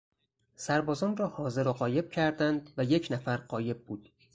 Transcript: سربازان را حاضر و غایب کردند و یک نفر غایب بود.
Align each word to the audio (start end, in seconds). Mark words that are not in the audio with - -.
سربازان 0.55 1.17
را 1.17 1.27
حاضر 1.27 1.67
و 1.67 1.73
غایب 1.73 2.09
کردند 2.11 2.69
و 2.77 2.83
یک 2.83 3.07
نفر 3.11 3.37
غایب 3.37 3.85
بود. 3.85 4.09